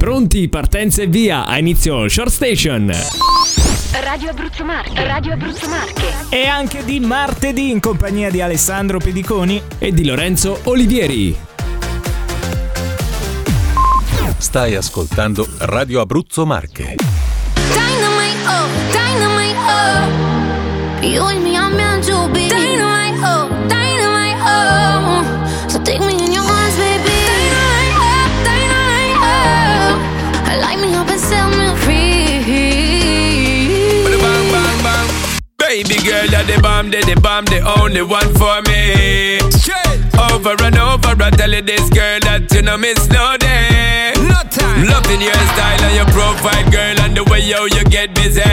[0.00, 2.90] Pronti, partenza e via, a inizio Short Station.
[4.00, 6.06] Radio Abruzzo Marche, Radio Abruzzo Marche.
[6.30, 9.60] E anche di martedì in compagnia di Alessandro Pediconi.
[9.78, 11.36] E di Lorenzo Olivieri.
[14.38, 16.94] Stai ascoltando Radio Abruzzo Marche.
[17.52, 21.49] Dynamite, oh, dynamite, oh.
[36.20, 39.38] Girl, you're the bomb, the, the bomb, the only one for me.
[40.20, 44.12] Over and over, I tell you this girl that you know miss no day.
[44.20, 44.84] No time.
[44.84, 48.44] Loving your style and your profile, girl, and the way yo you get busy.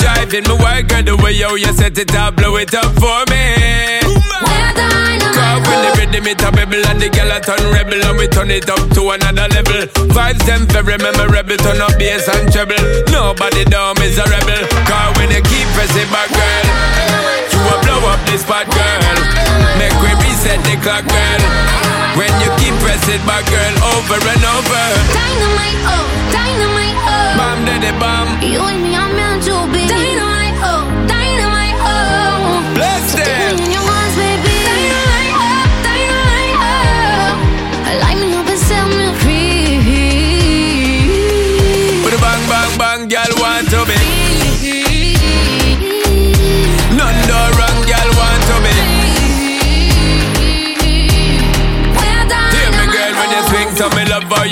[0.00, 3.20] Driving me wild, girl, the way yo you set it up, blow it up for
[3.28, 4.00] me.
[4.06, 8.00] We're dynamite, Cause when the rhythm it a bubble and the girl a turn rebel
[8.00, 9.84] and we turn it up to another level.
[10.12, 12.80] Vibes them very memorable, turn up bass and treble.
[13.12, 14.64] Nobody down is a rebel.
[14.88, 16.66] Cause when you keep pressing back, girl,
[17.52, 19.00] you will blow up this spot, girl.
[19.76, 21.42] Make we reset the clock, girl.
[22.16, 24.84] When you keep pressing back, girl, over and over.
[25.12, 27.36] dynamite, oh, dynamite, oh.
[27.36, 28.26] Bam, daddy, bam.
[28.40, 29.95] You and me are meant to be.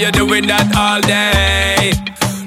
[0.05, 1.92] Me love doing that all day.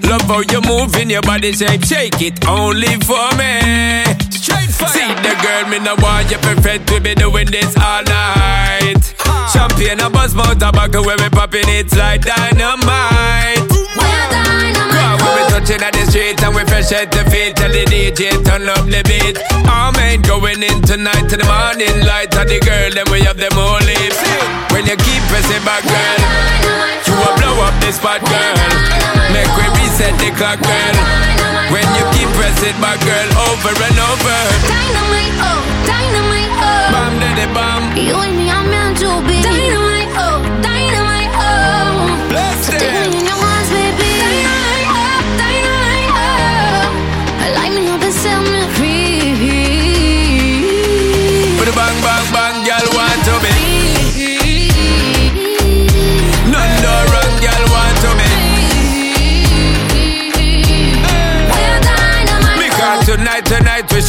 [0.06, 4.06] Love how you're moving your body shape, shake it only for me.
[4.30, 4.94] Straight fire.
[4.94, 9.02] See the girl, me no want you perfect, we be doing this all night.
[9.50, 13.66] Champagne, a buzz, mouth, tobacco, when we popping it's like dynamite.
[13.98, 17.86] Cause when we touching at the street and we fresh at the feet Tell the
[17.86, 22.50] DJ turn up the beat Our man going in tonight to the morning light And
[22.50, 24.20] the girl then we have them all lips
[24.74, 26.67] When you keep pressing back girl
[30.38, 35.62] reset the clock girl When you keep pressing back girl Over and over Dynamite, oh,
[35.86, 36.92] dynamite, oh.
[36.92, 39.37] Bam daddy bam You and me are meant to be.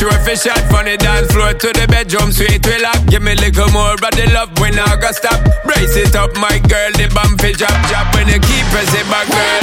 [0.09, 2.99] Tonight we sure fi from the dance floor to the bedroom sweet we lock.
[3.07, 5.41] Give me a little more of the love when I go stop.
[5.65, 9.29] Brace it up, my girl, the bump fi drop, drop when you keep pressing back,
[9.29, 9.63] girl.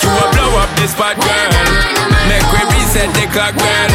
[0.00, 1.50] You will blow up this spot, girl.
[2.28, 3.90] Make we reset the clock, girl.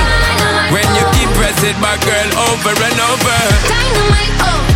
[0.73, 3.39] When you keep pressing back, girl, over and over.
[3.69, 4.74] dynamite, oh,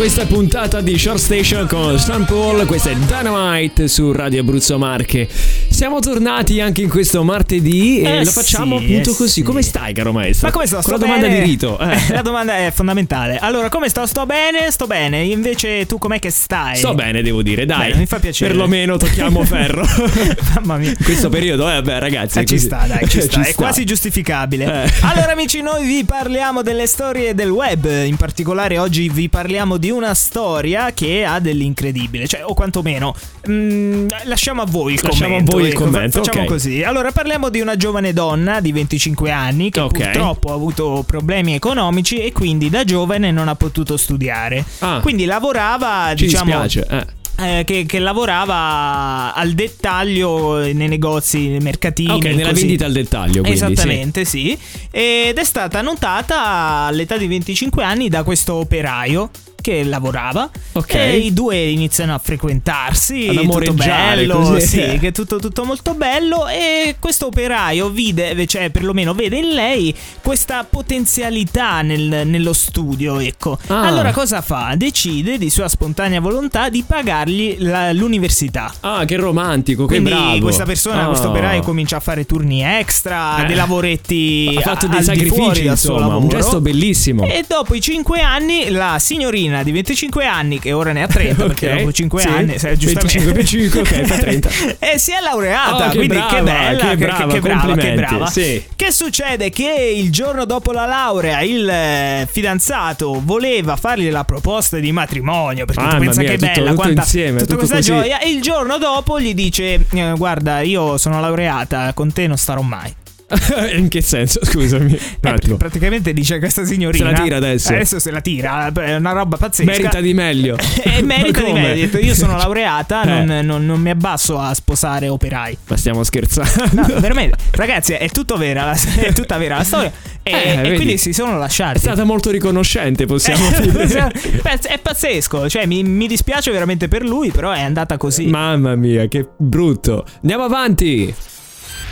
[0.00, 5.28] questa puntata di Short Station con Stan Paul, questa è Dynamite su Radio Abruzzo Marche.
[5.72, 9.30] Siamo tornati anche in questo martedì e Eh lo facciamo sì, appunto eh così.
[9.30, 9.42] sì.
[9.42, 10.48] Come stai, caro maestro?
[10.48, 10.74] Ma come sto?
[10.74, 11.40] Con Sto la domanda bene?
[11.42, 11.78] di rito.
[11.80, 11.98] eh.
[12.12, 13.38] La domanda è fondamentale.
[13.38, 14.04] Allora, come sto?
[14.04, 14.70] Sto bene?
[14.70, 15.22] Sto bene.
[15.22, 16.76] Invece tu com'è che stai?
[16.76, 17.88] Sto bene, devo dire, dai.
[17.88, 18.50] Bene, mi fa piacere.
[18.50, 19.86] Perlomeno tocchiamo ferro.
[20.54, 20.90] Mamma mia.
[20.90, 22.40] In questo periodo, eh, beh, ragazzi.
[22.40, 23.42] Eh, ci sta, dai, ci sta.
[23.42, 24.84] Ci È quasi giustificabile.
[24.84, 24.92] Eh.
[25.02, 27.86] Allora, amici, noi vi parliamo delle storie del web.
[28.04, 32.26] In particolare, oggi vi parliamo di una storia che ha dell'incredibile.
[32.26, 33.14] Cioè, o quantomeno,
[33.48, 35.58] mm, lasciamo a voi il Lasciamo a commento.
[35.60, 36.48] Voi il ecco, commento, Facciamo ok.
[36.48, 36.82] così.
[36.82, 39.92] Allora, parliamo di una giovane donna di 25 anni che Ok.
[39.92, 44.64] purtroppo ha avuto problemi economici e quindi da giovane non ha potuto studiare.
[44.80, 45.00] Ah.
[45.00, 46.44] Quindi lavorava, Ci diciamo.
[46.62, 46.86] dispiace.
[46.90, 47.58] Eh.
[47.60, 52.12] eh, che, che lavorava al dettaglio nei negozi, nei mercatini.
[52.12, 52.60] Ok, nella così.
[52.60, 53.40] vendita al dettaglio.
[53.42, 54.56] Quindi, Esattamente, sì.
[54.90, 59.30] Ed è stata notata all'età di 25 anni da questo operaio
[59.60, 60.94] che lavorava Ok.
[60.94, 64.66] e i due iniziano a frequentarsi, Ad tutto bello, così.
[64.66, 69.48] sì, che è tutto, tutto molto bello e questo operaio vide, cioè perlomeno vede in
[69.50, 73.58] lei questa potenzialità nel- nello studio, ecco.
[73.66, 73.82] Ah.
[73.86, 74.74] Allora cosa fa?
[74.76, 78.72] Decide di sua spontanea volontà di pagargli la- l'università.
[78.80, 80.38] Ah, che romantico, che Quindi bravo.
[80.40, 81.08] questa persona, Oh.
[81.08, 83.46] questo operaio comincia a fare turni extra, Eh.
[83.46, 87.24] dei lavoretti ha fatto dei sacrifici, suo insomma, un gesto bellissimo.
[87.26, 91.44] E dopo i 5 anni, la signorina di 25 anni, che ora ne ha 30,
[91.46, 92.28] perché Ok, dopo 5 sì.
[92.28, 94.48] anni, se- giustamente, 25 più 5, ok, fa 30.
[94.92, 95.86] e si è laureata.
[95.86, 98.26] Oh, che quindi brava, che bella, che brava, che, brava, che brava.
[98.26, 98.64] sì.
[98.76, 99.50] Che succede?
[99.50, 105.64] Che il giorno dopo la laurea, il eh, fidanzato voleva fargli la proposta di matrimonio.
[105.64, 107.90] Perché tu Mamma pensa mia, che tutto- bella, tutto quanta, insieme, tutta questa così.
[107.90, 108.18] gioia.
[108.20, 112.60] E il giorno dopo gli dice: eh, Guarda, io sono laureata, con te non starò
[112.62, 112.92] mai.
[113.76, 114.40] In che senso?
[114.44, 114.92] Scusami.
[115.20, 117.06] Eh, praticamente dice questa signorina.
[117.06, 117.68] Se la tira adesso.
[117.72, 119.70] Adesso se la tira, è una roba pazzesca.
[119.70, 120.56] Merita di meglio.
[120.82, 121.98] E merita di meglio.
[121.98, 123.24] Io sono laureata, Eh.
[123.24, 125.56] non, non- non mi abbasso a sposare operai.
[125.68, 126.48] Ma stiamo scherzando.
[126.72, 129.92] No, veramente, ragazzi, è tutto vera, è tutta vera la storia.
[130.22, 131.76] E, Eh, e quindi si sono lasciati.
[131.76, 134.10] È stata molto riconoscente, possiamo dire.
[134.42, 138.26] Pezz- è pazzesco, cioè mi, mi dispiace veramente per lui, però è andata così.
[138.26, 140.04] Mamma mia, che brutto.
[140.22, 141.14] Andiamo avanti.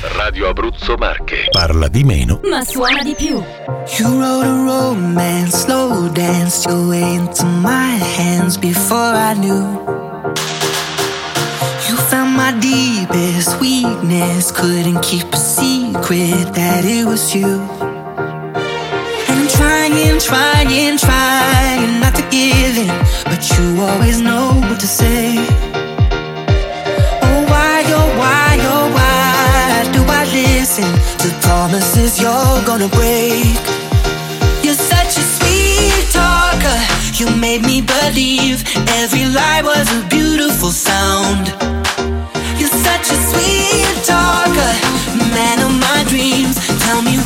[0.00, 1.48] Radio Abruzzo Marche.
[1.50, 2.40] Parla di meno.
[2.48, 3.42] Ma suona di più.
[3.98, 9.66] You wrote a romance, slow danced your way into my hands before I knew.
[11.88, 17.58] You found my deepest weakness, couldn't keep a secret that it was you.
[19.26, 22.88] And I'm trying, trying, trying not to give in,
[23.24, 25.77] but you always know what to say.
[30.78, 33.58] Listen to promises you're gonna break?
[34.62, 36.78] You're such a sweet talker.
[37.14, 38.62] You made me believe
[39.00, 41.48] every lie was a beautiful sound.
[42.58, 44.72] You're such a sweet talker,
[45.34, 46.54] man of my dreams.
[46.84, 47.17] Tell me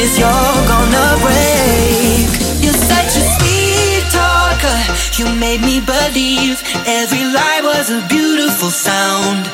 [0.00, 2.28] promises you're gonna break?
[2.62, 4.78] You're such a sweet talker.
[5.18, 9.48] You made me believe every lie was a beautiful sound.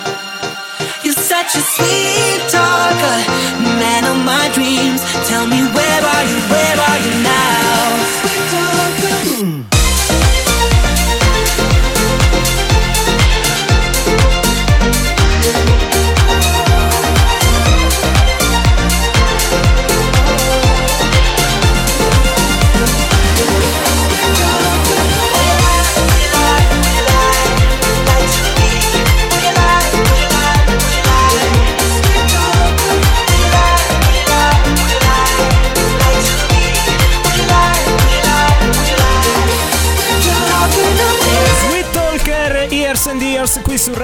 [1.03, 3.19] You're such a sweet talker,
[3.81, 5.01] man of my dreams.
[5.29, 6.39] Tell me where are you?
[6.51, 8.36] Where are you now?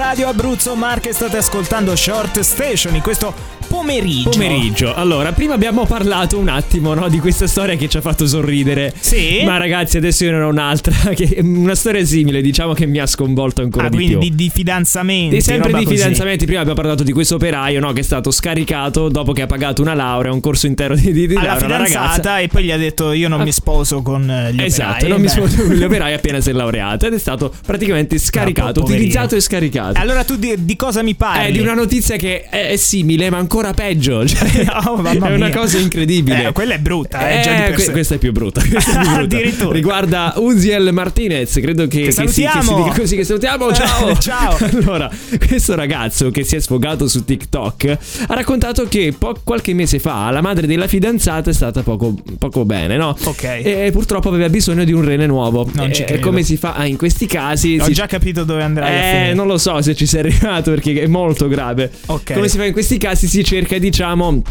[0.03, 3.33] Radio Abruzzo Marche state ascoltando Short Station in questo
[3.69, 4.29] pomeriggio.
[4.31, 4.93] Pomeriggio.
[4.93, 8.93] Allora, prima abbiamo parlato un attimo no, di questa storia che ci ha fatto sorridere.
[8.99, 9.41] Sì.
[9.43, 10.91] Ma ragazzi, adesso io ne ho un'altra.
[11.15, 14.29] Che, una storia simile, diciamo che mi ha sconvolto ancora Ah, di quindi più.
[14.29, 15.37] di, di fidanzamenti.
[15.37, 15.95] E sempre di così.
[15.97, 19.47] fidanzamenti, prima abbiamo parlato di questo operaio no, che è stato scaricato dopo che ha
[19.47, 22.71] pagato una laurea, un corso intero di, di, di Alla laurea, fidanzata e poi gli
[22.71, 25.09] ha detto io non mi sposo con eh, gli Esatto, operai.
[25.09, 25.31] non mi Beh.
[25.31, 28.95] sposo con gli operai appena si è laureata ed è stato praticamente scaricato, poverino.
[28.97, 29.92] utilizzato e scaricato.
[29.95, 31.47] Allora tu di, di cosa mi parli?
[31.47, 34.25] È di una notizia che è, è simile, ma ancora peggio.
[34.33, 35.49] Cioè, Oh, mamma è una mia.
[35.55, 36.47] cosa incredibile.
[36.47, 38.61] Eh, quella è brutta, eh, già di per que- questa è più brutta.
[38.61, 39.19] è più brutta.
[39.19, 39.73] Addirittura.
[39.73, 42.83] Riguarda Uziel Martinez, credo che, Che che si, che si salutiamo.
[42.83, 43.15] dica così.
[43.15, 43.73] Che salutiamo.
[43.73, 44.17] Ciao.
[44.19, 44.57] Ciao.
[44.59, 45.09] Allora,
[45.47, 47.97] questo ragazzo che si è sfogato su TikTok
[48.27, 52.65] ha raccontato che po- qualche mese fa la madre della fidanzata è stata poco, poco
[52.65, 53.15] bene, no?
[53.23, 53.43] Ok.
[53.43, 55.69] E purtroppo aveva bisogno di un rene nuovo.
[55.73, 56.27] Non ci E- e credo.
[56.27, 56.73] come si fa?
[56.73, 57.77] Ah, in questi casi.
[57.79, 60.71] Ho si- già capito dove andrai a eh, non lo so se ci sei arrivato
[60.71, 61.91] perché è molto grave.
[62.07, 62.33] Ok.
[62.33, 63.27] Come si fa in questi casi?
[63.27, 64.41] Si cerca, diciamo.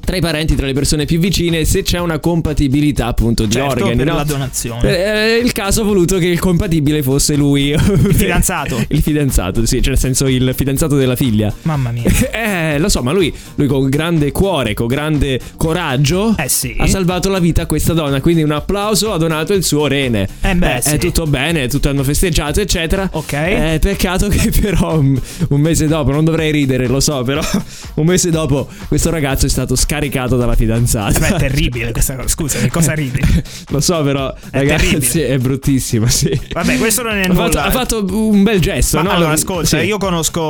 [0.00, 3.84] Tra i parenti, tra le persone più vicine, se c'è una compatibilità appunto di Certo,
[3.84, 3.96] organi.
[3.96, 4.14] per no?
[4.16, 5.34] la donazione.
[5.36, 7.68] Eh, il caso ha voluto che il compatibile fosse lui.
[7.68, 7.78] Il
[8.14, 8.82] fidanzato?
[8.88, 11.52] il fidanzato, sì, cioè nel senso il fidanzato della figlia.
[11.62, 12.02] Mamma mia.
[12.40, 16.74] Eh, lo so, ma lui, lui con grande cuore, con grande coraggio, Eh sì.
[16.78, 18.20] ha salvato la vita a questa donna.
[18.20, 20.26] Quindi un applauso, ha donato il suo rene.
[20.40, 20.90] Eh beh, sì.
[20.90, 23.08] È tutto bene, tutto hanno festeggiato, eccetera.
[23.12, 23.32] Ok.
[23.32, 27.40] Eh, peccato che però un, un mese dopo, non dovrei ridere, lo so, però
[27.94, 31.18] un mese dopo questo ragazzo è stato scaricato dalla fidanzata.
[31.18, 32.28] Beh, è terribile questa cosa.
[32.28, 33.20] Scusa, che cosa ridi?
[33.70, 35.26] Lo so, però, ragazzi, terribile.
[35.28, 36.40] è bruttissimo, sì.
[36.52, 39.10] Vabbè, questo non è Ha fatto, ha fatto un bel gesto, Ma no?
[39.10, 39.84] allora, ascolta, Sì.
[39.86, 40.40] io conosco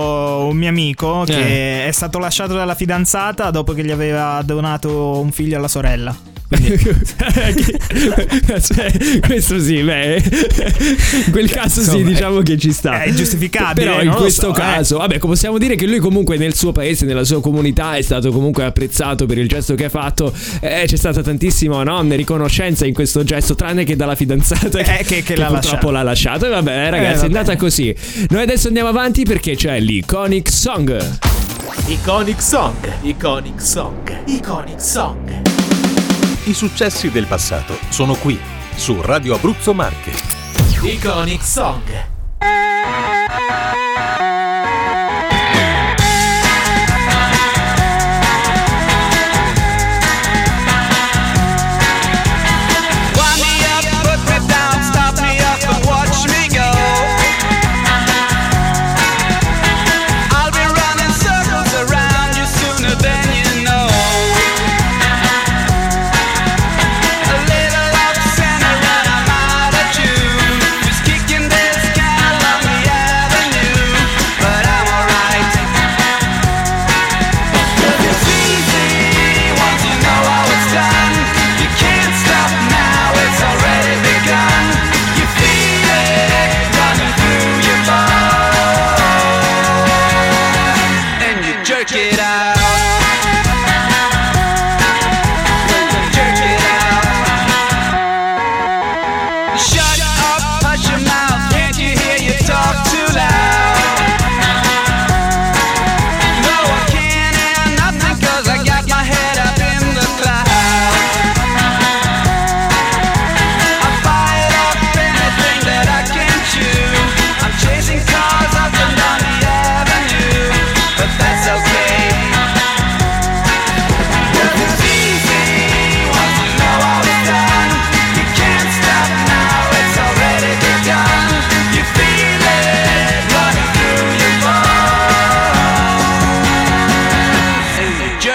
[0.50, 1.88] un mio amico che Eh.
[1.88, 6.14] è stato lasciato dalla fidanzata dopo che gli aveva donato un figlio alla sorella.
[8.60, 8.92] Cioè,
[9.26, 10.22] questo sì, beh,
[11.26, 13.02] in quel caso sì, insomma, diciamo che ci sta.
[13.02, 14.54] è giustificabile, Però in questo so, eh.
[14.54, 18.30] caso, vabbè, possiamo dire che lui comunque nel suo paese, nella sua comunità è stato
[18.32, 20.32] comunque apprezzato per il gesto che ha fatto.
[20.60, 25.22] Eh, c'è stata tantissima no, riconoscenza in questo gesto, tranne che dalla fidanzata Eh, che-
[25.22, 25.90] che l'ha purtroppo lasciato.
[25.90, 26.46] l'ha lasciato.
[26.46, 27.20] E vabbè, ragazzi, vabbè.
[27.20, 27.94] è andata così.
[28.30, 31.18] Noi adesso andiamo avanti perché c'è l'Iconic Song.
[31.86, 35.59] Iconic Song, Iconic Song, Iconic Song.
[36.44, 38.40] I successi del passato sono qui,
[38.74, 40.12] su Radio Abruzzo Marche.
[40.82, 42.09] Iconic Song.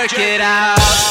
[0.06, 1.05] And you jerk it out.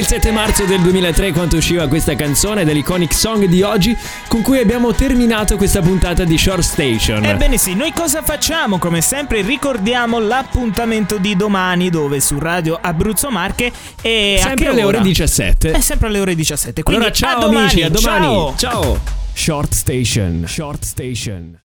[0.00, 3.94] Il 7 marzo del 2003 quando usciva questa canzone dell'Iconic Song di oggi
[4.28, 7.22] con cui abbiamo terminato questa puntata di Short Station.
[7.22, 8.78] Ebbene sì, noi cosa facciamo?
[8.78, 14.84] Come sempre ricordiamo l'appuntamento di domani dove su Radio Abruzzo Marche e a Sempre alle
[14.84, 15.04] ore ora?
[15.04, 15.70] 17.
[15.72, 16.82] È sempre alle ore 17.
[16.82, 18.26] Quindi allora ciao a domani, amici, a domani.
[18.56, 18.56] Ciao.
[18.56, 19.00] ciao.
[19.34, 20.44] Short Station.
[20.46, 21.58] Short Station.